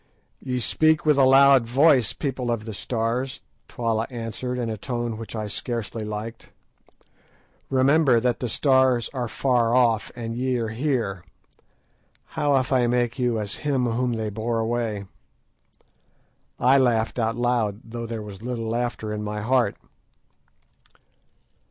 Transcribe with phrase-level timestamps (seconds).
[0.43, 5.15] "Ye speak with a loud voice, people of the Stars," Twala answered in a tone
[5.15, 6.51] which I scarcely liked.
[7.69, 11.23] "Remember that the Stars are far off, and ye are here.
[12.29, 15.05] How if I make you as him whom they bore away?"
[16.59, 19.75] I laughed out loud, though there was little laughter in my heart.